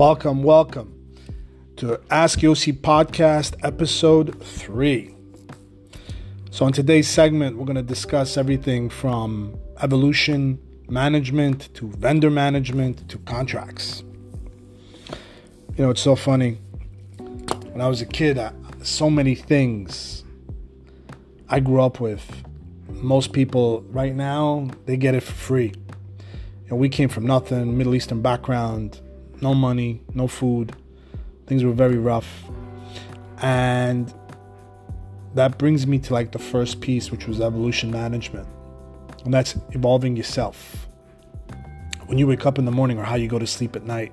Welcome, 0.00 0.42
welcome 0.42 1.14
to 1.76 2.00
Ask 2.10 2.38
Yossi 2.38 2.72
Podcast, 2.72 3.54
episode 3.62 4.42
three. 4.42 5.14
So, 6.50 6.66
in 6.66 6.72
today's 6.72 7.06
segment, 7.06 7.58
we're 7.58 7.66
going 7.66 7.76
to 7.76 7.82
discuss 7.82 8.38
everything 8.38 8.88
from 8.88 9.58
evolution 9.82 10.58
management 10.88 11.68
to 11.74 11.90
vendor 11.90 12.30
management 12.30 13.10
to 13.10 13.18
contracts. 13.18 14.02
You 15.76 15.84
know, 15.84 15.90
it's 15.90 16.00
so 16.00 16.16
funny. 16.16 16.52
When 17.18 17.82
I 17.82 17.86
was 17.86 18.00
a 18.00 18.06
kid, 18.06 18.38
I, 18.38 18.52
so 18.80 19.10
many 19.10 19.34
things 19.34 20.24
I 21.50 21.60
grew 21.60 21.82
up 21.82 22.00
with. 22.00 22.42
Most 22.88 23.34
people 23.34 23.82
right 23.90 24.14
now, 24.14 24.70
they 24.86 24.96
get 24.96 25.14
it 25.14 25.20
for 25.20 25.34
free. 25.34 25.74
You 26.64 26.70
know, 26.70 26.76
we 26.76 26.88
came 26.88 27.10
from 27.10 27.26
nothing, 27.26 27.76
Middle 27.76 27.94
Eastern 27.94 28.22
background 28.22 28.98
no 29.42 29.54
money, 29.54 30.02
no 30.14 30.26
food. 30.26 30.74
Things 31.46 31.64
were 31.64 31.72
very 31.72 31.98
rough. 31.98 32.44
And 33.42 34.12
that 35.34 35.58
brings 35.58 35.86
me 35.86 35.98
to 36.00 36.12
like 36.12 36.32
the 36.32 36.38
first 36.38 36.80
piece, 36.80 37.10
which 37.10 37.26
was 37.26 37.40
evolution 37.40 37.90
management. 37.90 38.48
And 39.24 39.32
that's 39.32 39.56
evolving 39.70 40.16
yourself. 40.16 40.88
When 42.06 42.18
you 42.18 42.26
wake 42.26 42.44
up 42.44 42.58
in 42.58 42.64
the 42.64 42.72
morning 42.72 42.98
or 42.98 43.04
how 43.04 43.14
you 43.14 43.28
go 43.28 43.38
to 43.38 43.46
sleep 43.46 43.76
at 43.76 43.84
night. 43.84 44.12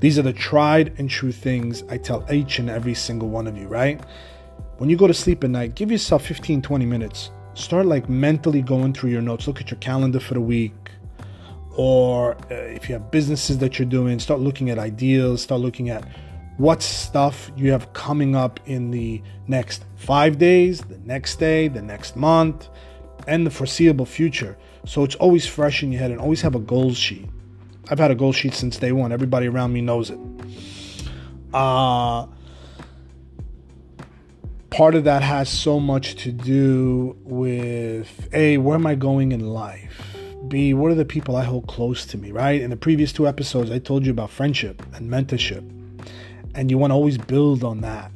These 0.00 0.18
are 0.18 0.22
the 0.22 0.32
tried 0.32 0.98
and 0.98 1.08
true 1.08 1.32
things 1.32 1.82
I 1.88 1.96
tell 1.96 2.26
each 2.30 2.58
and 2.58 2.68
every 2.68 2.94
single 2.94 3.28
one 3.28 3.46
of 3.46 3.56
you, 3.56 3.66
right? 3.66 4.00
When 4.76 4.90
you 4.90 4.96
go 4.96 5.06
to 5.06 5.14
sleep 5.14 5.42
at 5.44 5.50
night, 5.50 5.74
give 5.74 5.90
yourself 5.90 6.26
15, 6.26 6.60
20 6.62 6.86
minutes. 6.86 7.30
Start 7.54 7.86
like 7.86 8.08
mentally 8.08 8.62
going 8.62 8.92
through 8.92 9.10
your 9.10 9.22
notes. 9.22 9.46
Look 9.46 9.60
at 9.60 9.70
your 9.70 9.80
calendar 9.80 10.20
for 10.20 10.34
the 10.34 10.40
week 10.40 10.74
or 11.82 12.36
uh, 12.50 12.54
if 12.54 12.90
you 12.90 12.92
have 12.92 13.10
businesses 13.10 13.56
that 13.56 13.78
you're 13.78 13.88
doing, 13.88 14.18
start 14.18 14.38
looking 14.38 14.68
at 14.68 14.78
ideas, 14.78 15.40
start 15.40 15.62
looking 15.62 15.88
at 15.88 16.04
what 16.58 16.82
stuff 16.82 17.50
you 17.56 17.72
have 17.72 17.90
coming 17.94 18.36
up 18.36 18.60
in 18.66 18.90
the 18.90 19.22
next 19.48 19.86
five 19.96 20.36
days, 20.36 20.82
the 20.82 20.98
next 20.98 21.36
day, 21.36 21.68
the 21.68 21.80
next 21.80 22.16
month, 22.16 22.68
and 23.26 23.46
the 23.46 23.50
foreseeable 23.50 24.04
future. 24.04 24.58
So 24.84 25.04
it's 25.04 25.14
always 25.14 25.46
fresh 25.46 25.82
in 25.82 25.90
your 25.90 26.02
head 26.02 26.10
and 26.10 26.20
always 26.20 26.42
have 26.42 26.54
a 26.54 26.58
goals 26.58 26.98
sheet. 26.98 27.26
I've 27.88 27.98
had 27.98 28.10
a 28.10 28.14
goal 28.14 28.34
sheet 28.34 28.52
since 28.52 28.76
day 28.76 28.92
one. 28.92 29.10
Everybody 29.10 29.46
around 29.46 29.72
me 29.72 29.80
knows 29.80 30.10
it. 30.10 30.18
Uh, 31.54 32.26
part 34.68 34.94
of 34.94 35.04
that 35.04 35.22
has 35.22 35.48
so 35.48 35.80
much 35.80 36.16
to 36.24 36.30
do 36.30 37.16
with 37.24 38.28
A, 38.34 38.58
where 38.58 38.74
am 38.74 38.86
I 38.86 38.96
going 38.96 39.32
in 39.32 39.40
life? 39.48 40.09
B, 40.48 40.72
what 40.72 40.90
are 40.90 40.94
the 40.94 41.04
people 41.04 41.36
I 41.36 41.44
hold 41.44 41.66
close 41.66 42.06
to 42.06 42.18
me, 42.18 42.32
right? 42.32 42.60
In 42.60 42.70
the 42.70 42.76
previous 42.76 43.12
two 43.12 43.28
episodes, 43.28 43.70
I 43.70 43.78
told 43.78 44.06
you 44.06 44.10
about 44.10 44.30
friendship 44.30 44.82
and 44.94 45.10
mentorship. 45.10 45.68
And 46.54 46.70
you 46.70 46.78
want 46.78 46.90
to 46.90 46.94
always 46.94 47.18
build 47.18 47.62
on 47.62 47.82
that. 47.82 48.10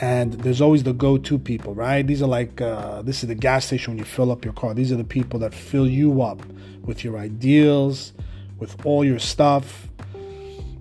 And 0.00 0.32
there's 0.32 0.62
always 0.62 0.82
the 0.82 0.94
go 0.94 1.18
to 1.18 1.38
people, 1.38 1.74
right? 1.74 2.06
These 2.06 2.22
are 2.22 2.26
like, 2.26 2.60
uh, 2.60 3.02
this 3.02 3.22
is 3.22 3.28
the 3.28 3.34
gas 3.34 3.66
station 3.66 3.92
when 3.92 3.98
you 3.98 4.04
fill 4.04 4.32
up 4.32 4.44
your 4.44 4.54
car. 4.54 4.72
These 4.72 4.92
are 4.92 4.96
the 4.96 5.04
people 5.04 5.38
that 5.40 5.52
fill 5.52 5.86
you 5.86 6.22
up 6.22 6.40
with 6.82 7.04
your 7.04 7.18
ideals, 7.18 8.12
with 8.58 8.84
all 8.86 9.04
your 9.04 9.18
stuff. 9.18 9.88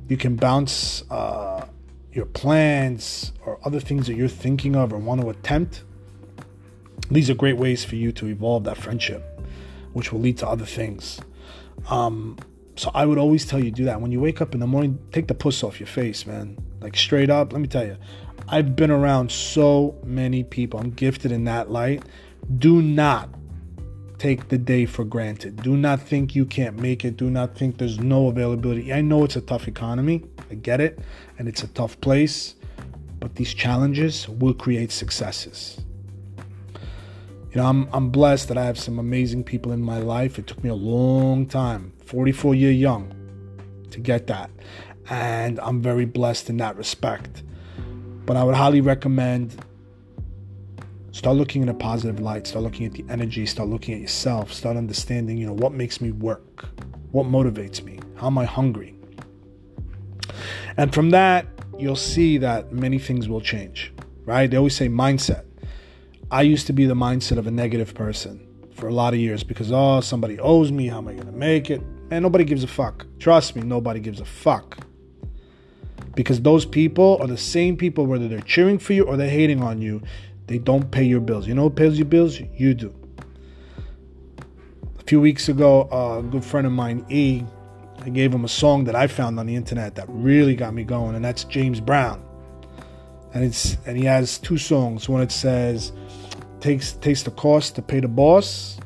You 0.08 0.16
can 0.16 0.38
bounce 0.38 1.04
uh, 1.12 1.68
your 2.14 2.26
plans 2.26 3.34
or 3.46 3.60
other 3.66 3.82
things 3.82 4.08
that 4.08 4.16
you're 4.16 4.30
thinking 4.30 4.76
of 4.76 4.94
or 4.94 4.98
want 4.98 5.20
to 5.22 5.30
attempt. 5.30 5.84
These 7.12 7.30
are 7.30 7.36
great 7.36 7.58
ways 7.58 7.84
for 7.84 7.96
you 7.96 8.14
to 8.14 8.28
evolve 8.28 8.64
that 8.64 8.78
friendship 8.78 9.39
which 9.94 10.12
will 10.12 10.20
lead 10.20 10.38
to 10.40 10.48
other 10.48 10.66
things. 10.66 11.20
Um, 11.90 12.38
so 12.76 12.92
I 12.94 13.06
would 13.06 13.18
always 13.18 13.46
tell 13.46 13.64
you 13.64 13.72
do 13.72 13.86
that. 13.86 14.00
When 14.00 14.12
you 14.12 14.20
wake 14.20 14.42
up 14.42 14.54
in 14.54 14.60
the 14.60 14.68
morning, 14.68 15.00
take 15.12 15.28
the 15.28 15.34
puss 15.34 15.64
off 15.64 15.80
your 15.80 15.88
face, 15.88 16.26
man. 16.26 16.58
Like 16.80 16.96
straight 16.96 17.30
up, 17.30 17.52
let 17.52 17.62
me 17.62 17.68
tell 17.68 17.86
you. 17.86 17.98
I've 18.48 18.76
been 18.76 18.90
around 18.90 19.32
so 19.32 20.00
many 20.04 20.44
people. 20.44 20.80
I'm 20.80 20.92
gifted 20.92 21.32
in 21.32 21.44
that 21.44 21.70
light. 21.70 22.04
Do 22.58 22.82
not 22.82 23.30
take 24.18 24.50
the 24.50 24.58
day 24.58 24.86
for 24.86 25.04
granted. 25.04 25.62
Do 25.62 25.78
not 25.78 26.02
think 26.02 26.36
you 26.36 26.46
can't 26.46 26.80
make 26.80 27.06
it. 27.06 27.18
Do 27.18 27.30
not 27.30 27.56
think 27.56 27.78
there's 27.78 28.00
no 28.00 28.28
availability. 28.28 28.94
I 28.94 29.02
know 29.02 29.24
it's 29.24 29.36
a 29.36 29.42
tough 29.42 29.68
economy. 29.68 30.24
I 30.50 30.56
get 30.56 30.82
it. 30.82 31.00
And 31.38 31.48
it's 31.48 31.64
a 31.64 31.68
tough 31.68 32.00
place. 32.02 32.56
But 33.20 33.36
these 33.36 33.54
challenges 33.54 34.28
will 34.30 34.54
create 34.54 34.92
successes 34.92 35.82
you 37.52 37.56
know, 37.56 37.66
I'm, 37.66 37.90
I'm 37.92 38.10
blessed 38.10 38.48
that 38.50 38.58
I 38.58 38.66
have 38.66 38.80
some 38.80 39.00
amazing 39.00 39.44
people 39.44 39.72
in 39.72 39.82
my 39.82 39.98
life. 39.98 40.38
It 40.38 40.46
took 40.46 40.64
me 40.64 40.70
a 40.70 40.76
long 40.76 41.48
time, 41.48 41.94
44 42.06 42.54
year 42.54 42.72
young, 42.72 43.14
to 43.92 44.00
get 44.00 44.28
that. 44.28 44.52
And 45.10 45.60
I'm 45.62 45.82
very 45.82 46.06
blessed 46.06 46.50
in 46.52 46.58
that 46.58 46.76
respect. 46.76 47.44
But 48.26 48.38
I 48.38 48.44
would 48.44 48.54
highly 48.54 48.82
recommend 48.82 49.56
start 51.12 51.36
looking 51.36 51.64
in 51.64 51.70
a 51.70 51.74
positive 51.74 52.20
light, 52.20 52.46
start 52.46 52.64
looking 52.64 52.86
at 52.86 52.94
the 52.94 53.04
energy, 53.10 53.46
start 53.48 53.68
looking 53.68 53.96
at 53.96 54.00
yourself, 54.00 54.54
start 54.54 54.78
understanding, 54.78 55.38
you 55.38 55.48
know, 55.48 55.54
what 55.54 55.74
makes 55.74 56.00
me 56.00 56.12
work, 56.12 56.66
what 57.12 57.26
motivates 57.26 57.84
me, 57.84 58.00
how 58.16 58.28
am 58.28 58.38
I 58.38 58.46
hungry. 58.46 58.96
And 60.78 60.94
from 60.94 61.10
that, 61.10 61.48
you'll 61.78 61.96
see 61.96 62.38
that 62.38 62.72
many 62.72 63.00
things 63.00 63.28
will 63.28 63.42
change, 63.42 63.92
right? 64.26 64.50
They 64.50 64.58
always 64.58 64.76
say 64.76 64.88
mindset. 64.88 65.46
I 66.32 66.44
used 66.44 66.68
to 66.68 66.74
be 66.74 66.86
the 66.86 66.94
mindset 66.94 67.38
of 67.38 67.48
a 67.48 67.52
negative 67.52 67.96
person 67.96 68.46
for 68.76 68.88
a 68.88 68.94
lot 68.94 69.14
of 69.14 69.20
years 69.20 69.44
because, 69.44 69.72
oh, 69.72 70.00
somebody 70.00 70.40
owes 70.40 70.72
me. 70.72 70.88
How 70.88 71.00
am 71.00 71.08
I 71.08 71.14
going 71.14 71.26
to 71.26 71.32
make 71.32 71.72
it? 71.72 71.82
And 72.12 72.22
nobody 72.22 72.44
gives 72.44 72.64
a 72.64 72.68
fuck. 72.68 73.08
Trust 73.18 73.56
me, 73.56 73.64
nobody 73.64 74.00
gives 74.00 74.20
a 74.20 74.26
fuck. 74.26 74.78
Because 76.16 76.40
those 76.42 76.66
people 76.66 77.18
are 77.20 77.28
the 77.28 77.38
same 77.38 77.78
people, 77.78 78.06
whether 78.06 78.28
they're 78.28 78.42
cheering 78.42 78.78
for 78.78 78.94
you 78.94 79.06
or 79.06 79.18
they're 79.18 79.30
hating 79.30 79.64
on 79.64 79.82
you, 79.82 80.04
they 80.46 80.60
don't 80.60 80.92
pay 80.92 81.04
your 81.04 81.20
bills. 81.20 81.48
You 81.48 81.56
know 81.56 81.64
who 81.64 81.70
pays 81.72 81.98
your 81.98 82.06
bills? 82.06 82.40
You 82.40 82.76
do. 82.76 82.94
A 85.00 85.04
few 85.04 85.20
weeks 85.20 85.50
ago, 85.50 85.88
a 85.92 86.22
good 86.22 86.46
friend 86.46 86.68
of 86.68 86.74
mine, 86.74 87.06
E, 87.10 87.44
I 88.02 88.10
gave 88.10 88.32
him 88.32 88.46
a 88.46 88.50
song 88.50 88.84
that 88.84 88.96
I 88.96 89.08
found 89.08 89.40
on 89.40 89.48
the 89.48 89.56
internet 89.56 89.96
that 89.96 90.06
really 90.10 90.56
got 90.56 90.76
me 90.76 90.84
going, 90.84 91.16
and 91.16 91.26
that's 91.26 91.44
James 91.44 91.80
Brown. 91.80 92.24
And 93.34 93.44
it's 93.44 93.78
and 93.86 93.98
he 93.98 94.06
has 94.06 94.38
two 94.38 94.58
songs. 94.58 95.08
One 95.08 95.22
it 95.22 95.32
says, 95.32 95.92
takes 96.60 96.94
takes 96.94 97.24
the 97.24 97.32
cost 97.32 97.76
to 97.76 97.82
pay 97.82 98.00
the 98.00 98.08
boss, 98.08 98.80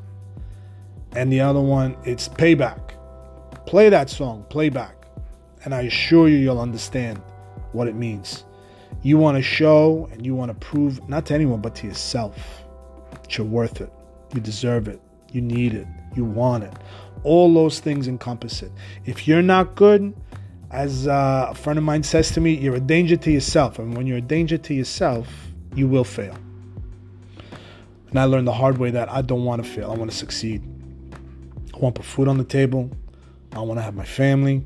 and 1.15 1.31
the 1.31 1.41
other 1.41 1.61
one 1.61 1.95
it's 2.03 2.27
payback. 2.27 2.79
Play 3.65 3.89
that 3.89 4.09
song, 4.09 4.45
playback, 4.49 4.95
and 5.63 5.73
I 5.73 5.81
assure 5.83 6.27
you 6.27 6.37
you'll 6.37 6.59
understand 6.59 7.21
what 7.71 7.87
it 7.87 7.95
means. 7.95 8.43
You 9.01 9.17
want 9.17 9.37
to 9.37 9.43
show 9.43 10.07
and 10.11 10.25
you 10.25 10.35
want 10.35 10.49
to 10.49 10.65
prove 10.65 11.07
not 11.09 11.25
to 11.27 11.33
anyone 11.33 11.61
but 11.61 11.75
to 11.75 11.87
yourself 11.87 12.63
that 13.11 13.37
you're 13.37 13.47
worth 13.47 13.81
it. 13.81 13.91
You 14.33 14.41
deserve 14.41 14.87
it. 14.87 15.01
You 15.31 15.41
need 15.41 15.73
it. 15.73 15.87
You 16.15 16.25
want 16.25 16.63
it. 16.63 16.73
All 17.23 17.53
those 17.53 17.79
things 17.79 18.07
encompass 18.07 18.61
it. 18.61 18.71
If 19.05 19.27
you're 19.27 19.41
not 19.41 19.75
good, 19.75 20.13
as 20.73 21.07
uh, 21.07 21.49
a 21.51 21.55
friend 21.55 21.77
of 21.77 21.85
mine 21.85 22.01
says 22.01 22.31
to 22.31 22.41
me, 22.41 22.55
you're 22.55 22.75
a 22.75 22.79
danger 22.79 23.15
to 23.15 23.31
yourself. 23.31 23.77
And 23.77 23.95
when 23.95 24.07
you're 24.07 24.17
a 24.17 24.21
danger 24.21 24.57
to 24.57 24.73
yourself, 24.73 25.27
you 25.75 25.87
will 25.87 26.03
fail. 26.03 26.35
And 28.09 28.19
I 28.19 28.25
learned 28.25 28.47
the 28.47 28.53
hard 28.53 28.79
way 28.79 28.89
that 28.89 29.09
I 29.11 29.21
don't 29.21 29.45
want 29.45 29.63
to 29.63 29.69
fail. 29.69 29.91
I 29.91 29.95
want 29.95 30.09
to 30.09 30.17
succeed. 30.17 30.63
I 31.73 31.77
want 31.77 31.95
to 31.95 32.01
put 32.01 32.07
food 32.07 32.27
on 32.27 32.39
the 32.39 32.43
table. 32.43 32.89
I 33.51 33.59
want 33.59 33.77
to 33.77 33.83
have 33.83 33.93
my 33.93 34.03
family. 34.03 34.65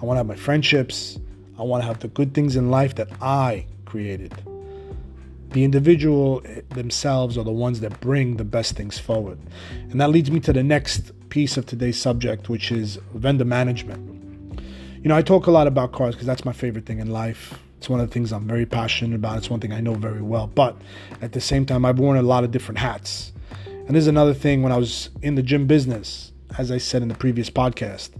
I 0.00 0.06
want 0.06 0.16
to 0.16 0.20
have 0.20 0.26
my 0.26 0.36
friendships. 0.36 1.18
I 1.58 1.62
want 1.64 1.82
to 1.82 1.86
have 1.86 2.00
the 2.00 2.08
good 2.08 2.32
things 2.32 2.56
in 2.56 2.70
life 2.70 2.94
that 2.94 3.10
I 3.20 3.66
created. 3.84 4.34
The 5.50 5.64
individual 5.64 6.42
themselves 6.70 7.36
are 7.36 7.44
the 7.44 7.52
ones 7.52 7.80
that 7.80 8.00
bring 8.00 8.38
the 8.38 8.44
best 8.44 8.74
things 8.74 8.98
forward. 8.98 9.38
And 9.90 10.00
that 10.00 10.08
leads 10.08 10.30
me 10.30 10.40
to 10.40 10.52
the 10.54 10.62
next 10.62 11.12
piece 11.28 11.58
of 11.58 11.66
today's 11.66 12.00
subject, 12.00 12.48
which 12.48 12.72
is 12.72 12.98
vendor 13.12 13.44
management. 13.44 14.21
You 15.02 15.08
know, 15.08 15.16
I 15.16 15.22
talk 15.22 15.48
a 15.48 15.50
lot 15.50 15.66
about 15.66 15.90
cars 15.90 16.14
because 16.14 16.28
that's 16.28 16.44
my 16.44 16.52
favorite 16.52 16.86
thing 16.86 17.00
in 17.00 17.10
life. 17.10 17.58
It's 17.76 17.88
one 17.88 17.98
of 17.98 18.08
the 18.08 18.14
things 18.14 18.30
I'm 18.30 18.46
very 18.46 18.64
passionate 18.64 19.16
about. 19.16 19.36
It's 19.36 19.50
one 19.50 19.58
thing 19.58 19.72
I 19.72 19.80
know 19.80 19.94
very 19.94 20.22
well. 20.22 20.46
But 20.46 20.76
at 21.20 21.32
the 21.32 21.40
same 21.40 21.66
time, 21.66 21.84
I've 21.84 21.98
worn 21.98 22.16
a 22.16 22.22
lot 22.22 22.44
of 22.44 22.52
different 22.52 22.78
hats. 22.78 23.32
And 23.66 23.88
this 23.88 24.02
is 24.02 24.06
another 24.06 24.32
thing 24.32 24.62
when 24.62 24.70
I 24.70 24.76
was 24.76 25.10
in 25.20 25.34
the 25.34 25.42
gym 25.42 25.66
business, 25.66 26.30
as 26.56 26.70
I 26.70 26.78
said 26.78 27.02
in 27.02 27.08
the 27.08 27.16
previous 27.16 27.50
podcast. 27.50 28.10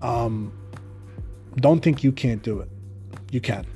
Um, 0.00 0.50
don't 1.56 1.80
think 1.80 2.02
you 2.02 2.10
can't 2.10 2.42
do 2.42 2.60
it. 2.60 2.70
You 3.30 3.42
can. 3.42 3.66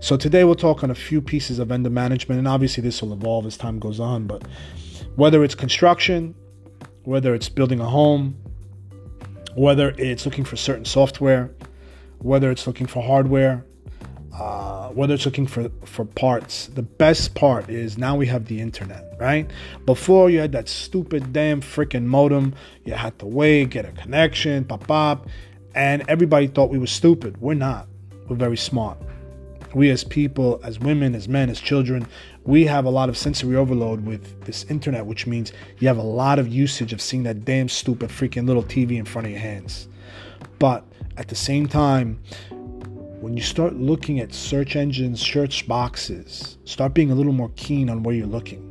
So 0.00 0.16
today 0.16 0.44
we'll 0.44 0.54
talk 0.54 0.82
on 0.82 0.90
a 0.90 0.94
few 0.94 1.20
pieces 1.20 1.58
of 1.58 1.68
vendor 1.68 1.90
management, 1.90 2.38
and 2.38 2.48
obviously 2.48 2.82
this 2.82 3.02
will 3.02 3.12
evolve 3.12 3.44
as 3.44 3.58
time 3.58 3.78
goes 3.78 4.00
on. 4.00 4.26
But 4.26 4.48
whether 5.16 5.44
it's 5.44 5.54
construction, 5.54 6.34
whether 7.04 7.34
it's 7.34 7.50
building 7.50 7.78
a 7.78 7.86
home, 7.86 8.41
whether 9.54 9.94
it's 9.98 10.24
looking 10.24 10.44
for 10.44 10.56
certain 10.56 10.84
software, 10.84 11.50
whether 12.18 12.50
it's 12.50 12.66
looking 12.66 12.86
for 12.86 13.02
hardware, 13.02 13.64
uh, 14.34 14.88
whether 14.88 15.14
it's 15.14 15.26
looking 15.26 15.46
for, 15.46 15.70
for 15.84 16.04
parts, 16.04 16.68
the 16.68 16.82
best 16.82 17.34
part 17.34 17.68
is 17.68 17.98
now 17.98 18.16
we 18.16 18.26
have 18.26 18.46
the 18.46 18.60
internet, 18.60 19.14
right? 19.20 19.50
Before 19.84 20.30
you 20.30 20.40
had 20.40 20.52
that 20.52 20.68
stupid 20.68 21.32
damn 21.32 21.60
freaking 21.60 22.04
modem, 22.04 22.54
you 22.84 22.94
had 22.94 23.18
to 23.18 23.26
wait, 23.26 23.70
get 23.70 23.84
a 23.84 23.92
connection, 23.92 24.64
pop 24.64 24.86
pop. 24.86 25.28
And 25.74 26.04
everybody 26.08 26.48
thought 26.48 26.70
we 26.70 26.78
were 26.78 26.86
stupid. 26.86 27.40
We're 27.40 27.54
not. 27.54 27.88
We're 28.28 28.36
very 28.36 28.56
smart. 28.56 28.98
We 29.74 29.90
as 29.90 30.04
people, 30.04 30.60
as 30.62 30.78
women, 30.78 31.14
as 31.14 31.28
men, 31.28 31.48
as 31.48 31.60
children, 31.60 32.06
we 32.44 32.66
have 32.66 32.84
a 32.84 32.90
lot 32.90 33.08
of 33.08 33.16
sensory 33.16 33.56
overload 33.56 34.04
with 34.04 34.44
this 34.44 34.64
internet, 34.64 35.06
which 35.06 35.26
means 35.26 35.52
you 35.78 35.88
have 35.88 35.98
a 35.98 36.02
lot 36.02 36.38
of 36.38 36.48
usage 36.48 36.92
of 36.92 37.00
seeing 37.00 37.22
that 37.22 37.44
damn 37.44 37.68
stupid 37.68 38.10
freaking 38.10 38.46
little 38.46 38.62
TV 38.62 38.98
in 38.98 39.04
front 39.04 39.26
of 39.26 39.32
your 39.32 39.40
hands. 39.40 39.88
But 40.58 40.84
at 41.16 41.28
the 41.28 41.34
same 41.34 41.66
time, 41.66 42.20
when 43.20 43.36
you 43.36 43.42
start 43.42 43.74
looking 43.74 44.18
at 44.18 44.34
search 44.34 44.74
engines, 44.74 45.20
search 45.20 45.68
boxes, 45.68 46.58
start 46.64 46.92
being 46.92 47.10
a 47.10 47.14
little 47.14 47.32
more 47.32 47.50
keen 47.56 47.88
on 47.88 48.02
where 48.02 48.14
you're 48.14 48.26
looking. 48.26 48.68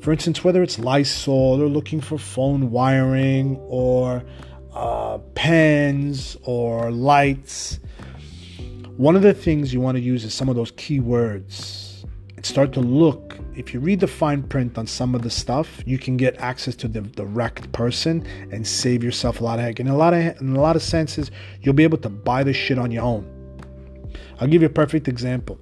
For 0.00 0.12
instance, 0.12 0.42
whether 0.42 0.62
it's 0.62 0.78
Lysol 0.78 1.62
or 1.62 1.66
looking 1.66 2.00
for 2.00 2.18
phone 2.18 2.70
wiring 2.70 3.58
or 3.58 4.24
uh, 4.72 5.18
pens 5.34 6.38
or 6.44 6.90
lights, 6.90 7.80
one 8.96 9.16
of 9.16 9.22
the 9.22 9.34
things 9.34 9.72
you 9.72 9.80
want 9.80 9.96
to 9.96 10.02
use 10.02 10.24
is 10.24 10.34
some 10.34 10.48
of 10.48 10.56
those 10.56 10.72
keywords 10.72 12.04
and 12.36 12.46
start 12.46 12.72
to 12.72 12.80
look. 12.80 13.38
If 13.54 13.74
you 13.74 13.80
read 13.80 14.00
the 14.00 14.06
fine 14.06 14.42
print 14.42 14.78
on 14.78 14.86
some 14.86 15.14
of 15.14 15.20
the 15.20 15.28
stuff, 15.28 15.82
you 15.84 15.98
can 15.98 16.16
get 16.16 16.38
access 16.38 16.74
to 16.76 16.88
the 16.88 17.02
direct 17.02 17.70
person 17.72 18.26
and 18.50 18.66
save 18.66 19.04
yourself 19.04 19.40
a 19.40 19.44
lot 19.44 19.58
of 19.58 19.66
heck. 19.66 19.78
In 19.78 19.88
a 19.88 19.96
lot 19.96 20.14
of 20.14 20.40
in 20.40 20.56
a 20.56 20.60
lot 20.60 20.74
of 20.74 20.82
senses, 20.82 21.30
you'll 21.60 21.74
be 21.74 21.84
able 21.84 21.98
to 21.98 22.08
buy 22.08 22.42
this 22.42 22.56
shit 22.56 22.78
on 22.78 22.90
your 22.90 23.02
own. 23.02 23.26
I'll 24.40 24.48
give 24.48 24.62
you 24.62 24.68
a 24.68 24.72
perfect 24.72 25.06
example. 25.06 25.58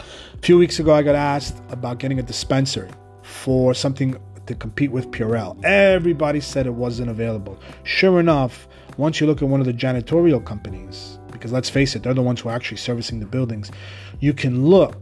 A 0.00 0.42
few 0.42 0.58
weeks 0.58 0.80
ago, 0.80 0.92
I 0.92 1.02
got 1.02 1.14
asked 1.14 1.62
about 1.68 1.98
getting 1.98 2.18
a 2.18 2.22
dispensary 2.24 2.90
for 3.22 3.72
something 3.72 4.16
to 4.46 4.54
compete 4.56 4.90
with 4.90 5.12
Purell. 5.12 5.64
Everybody 5.64 6.40
said 6.40 6.66
it 6.66 6.74
wasn't 6.74 7.10
available. 7.10 7.60
Sure 7.84 8.18
enough, 8.18 8.66
once 8.96 9.20
you 9.20 9.28
look 9.28 9.40
at 9.40 9.48
one 9.48 9.60
of 9.60 9.66
the 9.66 9.72
janitorial 9.72 10.44
companies, 10.44 11.19
because 11.40 11.52
let's 11.52 11.70
face 11.70 11.96
it, 11.96 12.02
they're 12.02 12.12
the 12.12 12.20
ones 12.20 12.42
who 12.42 12.50
are 12.50 12.54
actually 12.54 12.76
servicing 12.76 13.18
the 13.18 13.24
buildings, 13.24 13.70
you 14.20 14.34
can 14.34 14.66
look 14.66 14.94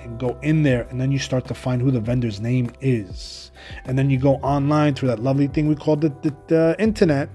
and 0.00 0.20
go 0.20 0.38
in 0.42 0.62
there 0.62 0.82
and 0.90 1.00
then 1.00 1.10
you 1.10 1.18
start 1.18 1.46
to 1.46 1.54
find 1.54 1.80
who 1.80 1.90
the 1.90 1.98
vendor's 1.98 2.42
name 2.42 2.70
is. 2.82 3.50
And 3.86 3.98
then 3.98 4.10
you 4.10 4.18
go 4.18 4.34
online 4.36 4.94
through 4.94 5.08
that 5.08 5.20
lovely 5.20 5.46
thing 5.46 5.66
we 5.66 5.74
call 5.74 5.96
the, 5.96 6.10
the, 6.20 6.36
the 6.48 6.76
internet 6.78 7.30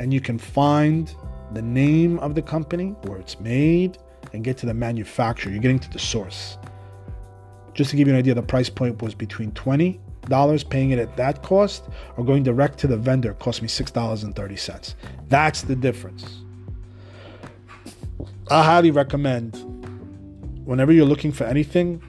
and 0.00 0.12
you 0.12 0.20
can 0.20 0.36
find 0.36 1.14
the 1.52 1.62
name 1.62 2.18
of 2.18 2.34
the 2.34 2.42
company, 2.42 2.88
where 3.04 3.18
it's 3.18 3.38
made, 3.38 3.98
and 4.32 4.42
get 4.42 4.56
to 4.58 4.66
the 4.66 4.74
manufacturer. 4.74 5.52
You're 5.52 5.62
getting 5.62 5.78
to 5.78 5.90
the 5.90 6.00
source. 6.00 6.58
Just 7.72 7.90
to 7.90 7.96
give 7.96 8.08
you 8.08 8.14
an 8.14 8.18
idea, 8.18 8.34
the 8.34 8.42
price 8.42 8.68
point 8.68 9.00
was 9.00 9.14
between 9.14 9.52
$20 9.52 10.68
paying 10.70 10.90
it 10.90 10.98
at 10.98 11.16
that 11.16 11.44
cost 11.44 11.88
or 12.16 12.24
going 12.24 12.42
direct 12.42 12.78
to 12.78 12.88
the 12.88 12.96
vendor 12.96 13.34
cost 13.34 13.62
me 13.62 13.68
$6.30. 13.68 14.94
That's 15.28 15.62
the 15.62 15.76
difference. 15.76 16.43
I 18.50 18.62
highly 18.62 18.90
recommend 18.90 19.56
whenever 20.66 20.92
you're 20.92 21.06
looking 21.06 21.32
for 21.32 21.44
anything, 21.44 22.02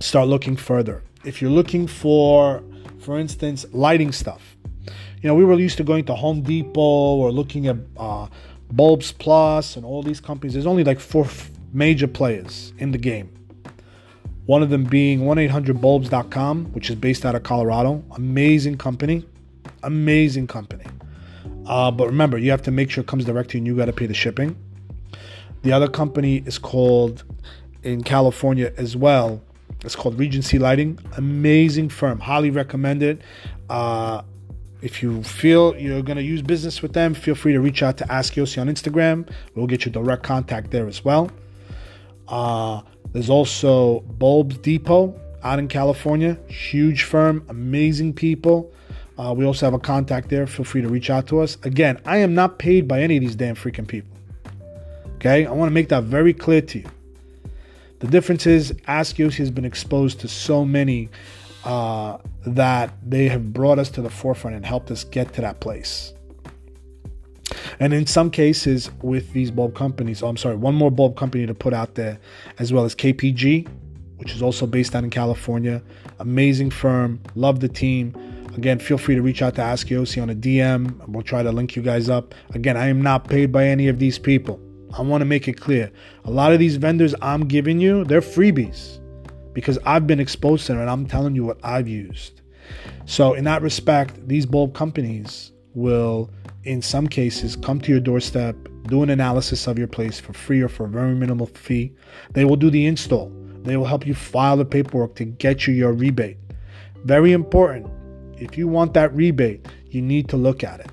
start 0.00 0.26
looking 0.26 0.56
further. 0.56 1.04
If 1.24 1.40
you're 1.40 1.52
looking 1.52 1.86
for, 1.86 2.64
for 2.98 3.16
instance, 3.16 3.64
lighting 3.72 4.10
stuff, 4.10 4.56
you 5.22 5.28
know, 5.28 5.36
we 5.36 5.44
were 5.44 5.54
used 5.54 5.76
to 5.76 5.84
going 5.84 6.04
to 6.06 6.14
Home 6.14 6.42
Depot 6.42 6.80
or 6.80 7.30
looking 7.30 7.68
at 7.68 7.76
uh, 7.96 8.26
Bulbs 8.72 9.12
Plus 9.12 9.76
and 9.76 9.84
all 9.84 10.02
these 10.02 10.20
companies. 10.20 10.54
There's 10.54 10.66
only 10.66 10.82
like 10.82 10.98
four 10.98 11.28
major 11.72 12.08
players 12.08 12.72
in 12.78 12.90
the 12.90 12.98
game. 12.98 13.32
One 14.46 14.64
of 14.64 14.70
them 14.70 14.82
being 14.82 15.20
1-800-bulbs.com, 15.20 16.72
which 16.72 16.90
is 16.90 16.96
based 16.96 17.24
out 17.24 17.36
of 17.36 17.44
Colorado. 17.44 18.02
Amazing 18.12 18.78
company. 18.78 19.24
Amazing 19.84 20.48
company. 20.48 20.86
Uh, 21.66 21.92
but 21.92 22.06
remember, 22.06 22.36
you 22.36 22.50
have 22.50 22.62
to 22.62 22.72
make 22.72 22.90
sure 22.90 23.02
it 23.02 23.06
comes 23.06 23.24
direct 23.24 23.50
to 23.50 23.56
you 23.56 23.60
and 23.60 23.66
you 23.68 23.76
got 23.76 23.86
to 23.86 23.92
pay 23.92 24.06
the 24.06 24.14
shipping. 24.14 24.56
The 25.62 25.72
other 25.72 25.88
company 25.88 26.42
is 26.46 26.58
called, 26.58 27.24
in 27.82 28.02
California 28.02 28.72
as 28.76 28.96
well, 28.96 29.42
it's 29.84 29.96
called 29.96 30.18
Regency 30.18 30.58
Lighting. 30.58 30.98
Amazing 31.16 31.90
firm. 31.90 32.18
Highly 32.18 32.50
recommend 32.50 33.02
it. 33.02 33.20
Uh, 33.68 34.22
if 34.82 35.02
you 35.02 35.22
feel 35.22 35.76
you're 35.76 36.02
going 36.02 36.16
to 36.16 36.22
use 36.22 36.42
business 36.42 36.82
with 36.82 36.92
them, 36.92 37.14
feel 37.14 37.34
free 37.34 37.52
to 37.52 37.60
reach 37.60 37.82
out 37.82 37.96
to 37.98 38.12
Ask 38.12 38.34
Yossi 38.34 38.60
on 38.60 38.68
Instagram. 38.68 39.28
We'll 39.54 39.66
get 39.66 39.84
you 39.84 39.92
direct 39.92 40.22
contact 40.22 40.70
there 40.70 40.86
as 40.86 41.04
well. 41.04 41.30
Uh, 42.28 42.82
there's 43.12 43.30
also 43.30 44.00
Bulbs 44.00 44.58
Depot 44.58 45.18
out 45.42 45.58
in 45.58 45.68
California. 45.68 46.36
Huge 46.48 47.04
firm, 47.04 47.44
amazing 47.48 48.12
people. 48.14 48.72
Uh, 49.18 49.32
we 49.36 49.44
also 49.44 49.66
have 49.66 49.74
a 49.74 49.78
contact 49.78 50.28
there. 50.28 50.46
Feel 50.46 50.64
free 50.64 50.82
to 50.82 50.88
reach 50.88 51.10
out 51.10 51.26
to 51.28 51.40
us. 51.40 51.56
Again, 51.62 52.00
I 52.04 52.18
am 52.18 52.34
not 52.34 52.58
paid 52.58 52.86
by 52.86 53.00
any 53.00 53.16
of 53.16 53.22
these 53.22 53.36
damn 53.36 53.54
freaking 53.54 53.86
people. 53.86 54.15
Okay? 55.26 55.44
I 55.44 55.50
want 55.50 55.68
to 55.68 55.74
make 55.74 55.88
that 55.88 56.04
very 56.04 56.32
clear 56.32 56.60
to 56.60 56.78
you. 56.78 56.86
The 57.98 58.06
difference 58.06 58.46
is 58.46 58.72
Ask 58.86 59.16
Yossi 59.16 59.38
has 59.38 59.50
been 59.50 59.64
exposed 59.64 60.20
to 60.20 60.28
so 60.28 60.64
many 60.64 61.08
uh, 61.64 62.18
that 62.46 62.92
they 63.04 63.28
have 63.28 63.52
brought 63.52 63.80
us 63.80 63.90
to 63.90 64.02
the 64.02 64.10
forefront 64.10 64.54
and 64.54 64.64
helped 64.64 64.90
us 64.92 65.02
get 65.02 65.32
to 65.34 65.40
that 65.40 65.58
place. 65.60 66.12
And 67.80 67.92
in 67.92 68.06
some 68.06 68.30
cases, 68.30 68.90
with 69.02 69.32
these 69.32 69.50
bulb 69.50 69.74
companies, 69.74 70.22
oh, 70.22 70.28
I'm 70.28 70.36
sorry, 70.36 70.54
one 70.54 70.76
more 70.76 70.92
bulb 70.92 71.16
company 71.16 71.44
to 71.46 71.54
put 71.54 71.74
out 71.74 71.96
there, 71.96 72.20
as 72.60 72.72
well 72.72 72.84
as 72.84 72.94
KPG, 72.94 73.66
which 74.18 74.32
is 74.32 74.42
also 74.42 74.64
based 74.66 74.94
out 74.94 75.02
in 75.02 75.10
California. 75.10 75.82
Amazing 76.20 76.70
firm, 76.70 77.20
love 77.34 77.58
the 77.58 77.68
team. 77.68 78.14
Again, 78.56 78.78
feel 78.78 78.96
free 78.96 79.16
to 79.16 79.22
reach 79.22 79.42
out 79.42 79.56
to 79.56 79.62
Ask 79.62 79.88
Yossi 79.88 80.22
on 80.22 80.30
a 80.30 80.34
DM. 80.34 81.06
We'll 81.08 81.22
try 81.22 81.42
to 81.42 81.50
link 81.50 81.74
you 81.74 81.82
guys 81.82 82.08
up. 82.08 82.34
Again, 82.54 82.76
I 82.76 82.86
am 82.86 83.02
not 83.02 83.28
paid 83.28 83.50
by 83.50 83.66
any 83.66 83.88
of 83.88 83.98
these 83.98 84.18
people. 84.18 84.60
I 84.98 85.02
want 85.02 85.20
to 85.20 85.26
make 85.26 85.46
it 85.46 85.60
clear. 85.60 85.90
A 86.24 86.30
lot 86.30 86.52
of 86.52 86.58
these 86.58 86.76
vendors 86.76 87.14
I'm 87.20 87.46
giving 87.46 87.80
you, 87.80 88.04
they're 88.04 88.22
freebies 88.22 88.98
because 89.52 89.78
I've 89.84 90.06
been 90.06 90.20
exposed 90.20 90.66
to 90.66 90.72
them 90.72 90.80
and 90.80 90.90
I'm 90.90 91.06
telling 91.06 91.34
you 91.34 91.44
what 91.44 91.58
I've 91.62 91.88
used. 91.88 92.40
So, 93.04 93.34
in 93.34 93.44
that 93.44 93.62
respect, 93.62 94.26
these 94.26 94.46
bulb 94.46 94.74
companies 94.74 95.52
will, 95.74 96.30
in 96.64 96.80
some 96.80 97.06
cases, 97.06 97.56
come 97.56 97.80
to 97.82 97.90
your 97.90 98.00
doorstep, 98.00 98.56
do 98.88 99.02
an 99.02 99.10
analysis 99.10 99.66
of 99.66 99.78
your 99.78 99.86
place 99.86 100.18
for 100.18 100.32
free 100.32 100.62
or 100.62 100.68
for 100.68 100.86
a 100.86 100.88
very 100.88 101.14
minimal 101.14 101.46
fee. 101.46 101.92
They 102.32 102.44
will 102.44 102.56
do 102.56 102.70
the 102.70 102.86
install, 102.86 103.30
they 103.62 103.76
will 103.76 103.84
help 103.84 104.06
you 104.06 104.14
file 104.14 104.56
the 104.56 104.64
paperwork 104.64 105.14
to 105.16 105.24
get 105.24 105.66
you 105.66 105.74
your 105.74 105.92
rebate. 105.92 106.38
Very 107.04 107.32
important. 107.32 107.86
If 108.40 108.56
you 108.56 108.66
want 108.66 108.94
that 108.94 109.14
rebate, 109.14 109.66
you 109.88 110.02
need 110.02 110.28
to 110.30 110.36
look 110.36 110.64
at 110.64 110.80
it 110.80 110.90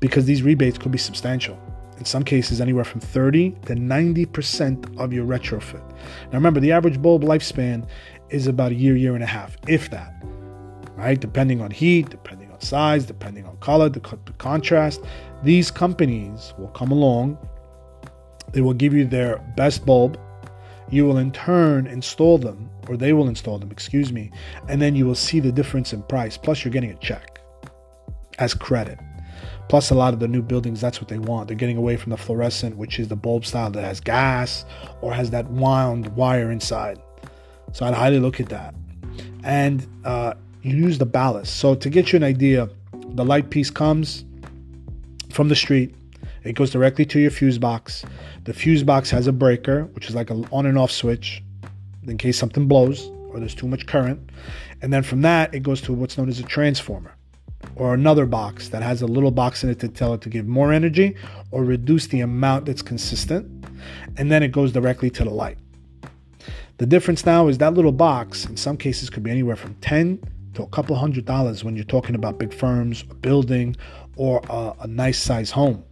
because 0.00 0.24
these 0.24 0.42
rebates 0.42 0.78
could 0.78 0.92
be 0.92 0.98
substantial 0.98 1.58
in 1.98 2.04
some 2.04 2.22
cases 2.22 2.60
anywhere 2.60 2.84
from 2.84 3.00
30 3.00 3.50
to 3.66 3.74
90% 3.74 4.98
of 4.98 5.12
your 5.12 5.24
retrofit. 5.24 5.88
Now 5.90 6.34
remember, 6.34 6.60
the 6.60 6.72
average 6.72 7.00
bulb 7.00 7.22
lifespan 7.22 7.86
is 8.30 8.46
about 8.46 8.72
a 8.72 8.74
year, 8.74 8.96
year 8.96 9.14
and 9.14 9.22
a 9.22 9.26
half, 9.26 9.56
if 9.68 9.90
that, 9.90 10.12
right? 10.96 11.18
Depending 11.18 11.60
on 11.60 11.70
heat, 11.70 12.10
depending 12.10 12.50
on 12.50 12.60
size, 12.60 13.04
depending 13.04 13.46
on 13.46 13.56
color, 13.58 13.88
the, 13.88 14.00
the 14.24 14.32
contrast. 14.32 15.02
These 15.42 15.70
companies 15.70 16.54
will 16.58 16.68
come 16.68 16.90
along, 16.90 17.38
they 18.52 18.60
will 18.60 18.74
give 18.74 18.94
you 18.94 19.04
their 19.04 19.38
best 19.56 19.84
bulb. 19.84 20.18
You 20.90 21.06
will 21.06 21.18
in 21.18 21.32
turn 21.32 21.86
install 21.86 22.38
them, 22.38 22.70
or 22.88 22.96
they 22.96 23.12
will 23.12 23.28
install 23.28 23.58
them, 23.58 23.70
excuse 23.70 24.12
me, 24.12 24.30
and 24.68 24.80
then 24.80 24.94
you 24.94 25.06
will 25.06 25.14
see 25.14 25.40
the 25.40 25.50
difference 25.50 25.92
in 25.92 26.02
price. 26.02 26.36
Plus, 26.36 26.64
you're 26.64 26.72
getting 26.72 26.90
a 26.90 26.96
check 26.96 27.40
as 28.38 28.54
credit. 28.54 28.98
Plus, 29.68 29.90
a 29.90 29.94
lot 29.94 30.14
of 30.14 30.20
the 30.20 30.28
new 30.28 30.42
buildings, 30.42 30.80
that's 30.80 31.00
what 31.00 31.08
they 31.08 31.18
want. 31.18 31.48
They're 31.48 31.56
getting 31.56 31.76
away 31.76 31.96
from 31.96 32.10
the 32.10 32.16
fluorescent, 32.16 32.76
which 32.76 32.98
is 32.98 33.08
the 33.08 33.16
bulb 33.16 33.44
style 33.44 33.70
that 33.70 33.84
has 33.84 34.00
gas 34.00 34.64
or 35.00 35.12
has 35.12 35.30
that 35.30 35.46
wound 35.50 36.08
wire 36.16 36.50
inside. 36.50 37.00
So 37.72 37.86
I'd 37.86 37.94
highly 37.94 38.20
look 38.20 38.40
at 38.40 38.48
that. 38.50 38.74
And 39.42 39.86
uh, 40.04 40.34
you 40.62 40.76
use 40.76 40.98
the 40.98 41.06
ballast. 41.06 41.56
So 41.56 41.74
to 41.74 41.90
get 41.90 42.12
you 42.12 42.16
an 42.16 42.22
idea, 42.22 42.68
the 42.92 43.24
light 43.24 43.50
piece 43.50 43.70
comes 43.70 44.24
from 45.30 45.48
the 45.48 45.56
street. 45.56 45.94
It 46.44 46.54
goes 46.54 46.70
directly 46.70 47.04
to 47.06 47.18
your 47.18 47.30
fuse 47.30 47.58
box. 47.58 48.04
The 48.44 48.52
fuse 48.52 48.82
box 48.82 49.10
has 49.10 49.26
a 49.26 49.32
breaker, 49.32 49.84
which 49.92 50.08
is 50.08 50.14
like 50.14 50.30
an 50.30 50.46
on 50.52 50.66
and 50.66 50.78
off 50.78 50.90
switch 50.90 51.42
in 52.06 52.18
case 52.18 52.38
something 52.38 52.68
blows 52.68 53.10
or 53.30 53.40
there's 53.40 53.54
too 53.54 53.66
much 53.66 53.86
current. 53.86 54.30
And 54.82 54.92
then 54.92 55.02
from 55.02 55.22
that, 55.22 55.54
it 55.54 55.62
goes 55.62 55.80
to 55.82 55.92
what's 55.92 56.16
known 56.16 56.28
as 56.28 56.38
a 56.38 56.44
transformer 56.44 57.14
or 57.76 57.94
another 57.94 58.26
box 58.26 58.68
that 58.68 58.82
has 58.82 59.02
a 59.02 59.06
little 59.06 59.30
box 59.30 59.64
in 59.64 59.70
it 59.70 59.78
to 59.80 59.88
tell 59.88 60.14
it 60.14 60.20
to 60.22 60.28
give 60.28 60.46
more 60.46 60.72
energy 60.72 61.16
or 61.50 61.64
reduce 61.64 62.06
the 62.08 62.20
amount 62.20 62.66
that's 62.66 62.82
consistent. 62.82 63.66
And 64.16 64.30
then 64.30 64.42
it 64.42 64.52
goes 64.52 64.72
directly 64.72 65.10
to 65.10 65.24
the 65.24 65.30
light. 65.30 65.58
The 66.78 66.86
difference 66.86 67.24
now 67.24 67.48
is 67.48 67.58
that 67.58 67.74
little 67.74 67.92
box, 67.92 68.46
in 68.46 68.56
some 68.56 68.76
cases, 68.76 69.10
could 69.10 69.22
be 69.22 69.30
anywhere 69.30 69.56
from 69.56 69.74
10 69.76 70.20
to 70.54 70.62
a 70.62 70.66
couple 70.68 70.96
hundred 70.96 71.24
dollars 71.24 71.64
when 71.64 71.76
you're 71.76 71.84
talking 71.84 72.14
about 72.14 72.38
big 72.38 72.52
firms, 72.52 73.04
a 73.10 73.14
building, 73.14 73.76
or 74.16 74.40
a, 74.48 74.74
a 74.80 74.86
nice 74.86 75.20
size 75.20 75.50
home. 75.50 75.84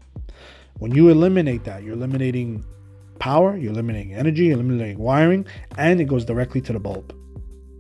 When 0.79 0.93
you 0.93 1.09
eliminate 1.11 1.65
that, 1.65 1.83
you're 1.83 1.95
eliminating 1.95 2.65
power, 3.19 3.57
you're 3.57 3.73
eliminating 3.73 4.15
energy, 4.15 4.47
you're 4.47 4.55
eliminating 4.55 4.99
wiring, 4.99 5.47
and 5.79 6.01
it 6.01 6.05
goes 6.07 6.25
directly 6.25 6.61
to 6.63 6.73
the 6.73 6.81
bulb. 6.81 7.15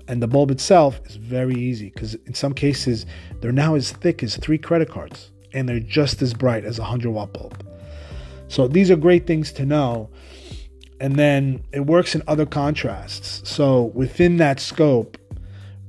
And 0.09 0.23
the 0.23 0.27
bulb 0.27 0.51
itself 0.51 1.01
is 1.07 1.17
very 1.17 1.55
easy 1.55 1.91
because 1.91 2.15
in 2.27 2.35
some 2.35 2.53
cases 2.53 3.07
they're 3.41 3.53
now 3.53 3.75
as 3.75 3.93
thick 3.93 4.23
as 4.23 4.37
three 4.37 4.59
credit 4.59 4.91
cards. 4.91 5.31
and 5.55 5.69
they're 5.69 5.81
just 5.81 6.23
as 6.23 6.33
bright 6.33 6.65
as 6.65 6.79
a 6.79 6.83
100 6.83 7.11
watt 7.11 7.33
bulb. 7.35 7.63
So 8.49 8.69
these 8.69 8.91
are 8.91 8.97
great 8.97 9.27
things 9.27 9.53
to 9.53 9.67
know. 9.67 10.09
And 10.99 11.17
then 11.17 11.63
it 11.73 11.81
works 11.81 12.15
in 12.15 12.23
other 12.27 12.47
contrasts. 12.47 13.43
So 13.49 13.93
within 13.95 14.39
that 14.39 14.61
scope, 14.61 15.19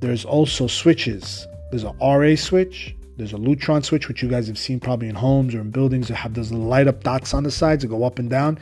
there's 0.02 0.26
also 0.26 0.68
switches. 0.68 1.48
There's 1.72 1.86
a 1.86 1.94
RA 2.02 2.36
switch, 2.36 2.96
there's 3.18 3.34
a 3.34 3.38
Lutron 3.38 3.86
switch, 3.86 4.08
which 4.08 4.24
you 4.24 4.30
guys 4.30 4.48
have 4.48 4.58
seen 4.58 4.80
probably 4.80 5.08
in 5.08 5.16
homes 5.16 5.54
or 5.54 5.62
in 5.62 5.70
buildings 5.70 6.08
that 6.08 6.16
have 6.16 6.34
those 6.34 6.52
light 6.52 6.88
up 6.88 7.04
dots 7.04 7.34
on 7.34 7.44
the 7.44 7.52
sides 7.52 7.84
that 7.84 7.90
go 7.90 8.04
up 8.04 8.18
and 8.18 8.30
down. 8.30 8.60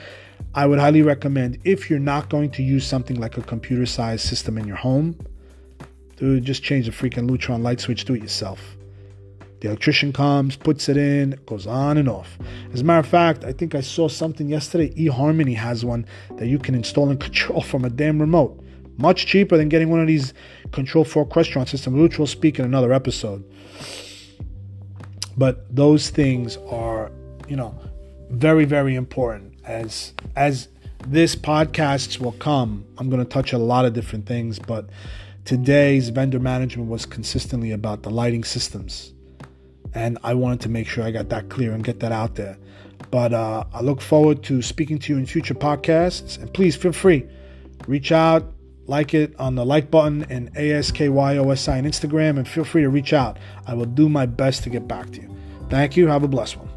I 0.53 0.65
would 0.65 0.79
highly 0.79 1.01
recommend 1.01 1.59
if 1.63 1.89
you're 1.89 1.99
not 1.99 2.29
going 2.29 2.51
to 2.51 2.63
use 2.63 2.85
something 2.85 3.19
like 3.19 3.37
a 3.37 3.41
computer 3.41 3.85
sized 3.85 4.27
system 4.27 4.57
in 4.57 4.67
your 4.67 4.75
home, 4.75 5.17
dude, 6.21 6.45
just 6.45 6.61
change 6.61 6.85
the 6.85 6.91
freaking 6.91 7.27
Lutron 7.27 7.63
light 7.63 7.81
switch, 7.81 8.05
do 8.05 8.13
it 8.13 8.21
yourself. 8.21 8.77
The 9.59 9.69
electrician 9.69 10.13
comes, 10.13 10.55
puts 10.55 10.87
it 10.87 10.95
in, 10.95 11.39
goes 11.47 11.65
on 11.65 11.97
and 11.97 12.07
off. 12.07 12.37
As 12.73 12.81
a 12.81 12.83
matter 12.83 12.99
of 12.99 13.07
fact, 13.07 13.43
I 13.43 13.51
think 13.51 13.73
I 13.73 13.81
saw 13.81 14.07
something 14.07 14.47
yesterday. 14.47 14.93
eHarmony 14.93 15.55
has 15.55 15.83
one 15.83 16.05
that 16.37 16.45
you 16.45 16.59
can 16.59 16.75
install 16.75 17.09
and 17.09 17.19
control 17.27 17.61
from 17.61 17.85
a 17.85 17.89
damn 17.89 18.19
remote. 18.19 18.63
Much 18.97 19.25
cheaper 19.25 19.57
than 19.57 19.67
getting 19.67 19.89
one 19.89 19.99
of 19.99 20.05
these 20.05 20.35
Control 20.71 21.03
4 21.03 21.27
Crestron 21.27 21.67
systems, 21.67 21.99
which 21.99 22.19
we'll 22.19 22.27
speak 22.27 22.59
in 22.59 22.65
another 22.65 22.93
episode. 22.93 23.43
But 25.35 25.75
those 25.75 26.11
things 26.11 26.57
are, 26.69 27.11
you 27.47 27.55
know, 27.55 27.75
very, 28.29 28.65
very 28.65 28.93
important. 28.93 29.55
As 29.65 30.13
as 30.35 30.67
this 31.07 31.35
podcasts 31.35 32.19
will 32.19 32.33
come, 32.33 32.85
I'm 32.99 33.09
going 33.09 33.23
to 33.23 33.29
touch 33.29 33.53
a 33.53 33.57
lot 33.57 33.85
of 33.85 33.93
different 33.93 34.27
things, 34.27 34.59
but 34.59 34.87
today's 35.45 36.09
vendor 36.09 36.39
management 36.39 36.89
was 36.89 37.05
consistently 37.05 37.71
about 37.71 38.03
the 38.03 38.09
lighting 38.09 38.43
systems. 38.43 39.13
And 39.93 40.17
I 40.23 40.33
wanted 40.33 40.61
to 40.61 40.69
make 40.69 40.87
sure 40.87 41.03
I 41.03 41.11
got 41.11 41.29
that 41.29 41.49
clear 41.49 41.73
and 41.73 41.83
get 41.83 41.99
that 41.99 42.11
out 42.11 42.35
there. 42.35 42.57
But 43.09 43.33
uh, 43.33 43.65
I 43.73 43.81
look 43.81 44.01
forward 44.01 44.43
to 44.43 44.61
speaking 44.61 44.99
to 44.99 45.13
you 45.13 45.19
in 45.19 45.25
future 45.25 45.53
podcasts. 45.53 46.37
And 46.39 46.53
please 46.53 46.75
feel 46.75 46.93
free, 46.93 47.25
reach 47.87 48.11
out, 48.11 48.53
like 48.87 49.13
it 49.13 49.37
on 49.39 49.55
the 49.55 49.65
like 49.65 49.91
button 49.91 50.23
and 50.29 50.53
ASKYOSI 50.55 51.77
on 51.77 51.83
Instagram, 51.83 52.37
and 52.37 52.47
feel 52.47 52.63
free 52.63 52.83
to 52.83 52.89
reach 52.89 53.13
out. 53.13 53.37
I 53.67 53.73
will 53.73 53.85
do 53.85 54.09
my 54.09 54.25
best 54.25 54.63
to 54.63 54.69
get 54.69 54.87
back 54.87 55.11
to 55.11 55.21
you. 55.21 55.35
Thank 55.69 55.97
you. 55.97 56.07
Have 56.07 56.23
a 56.23 56.27
blessed 56.27 56.57
one. 56.57 56.70